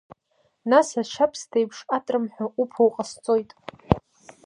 [0.69, 3.49] Нас ашьабсҭеиԥш атрымҳәа уԥо уҟасҵоит…